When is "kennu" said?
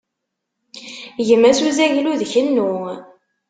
2.31-2.71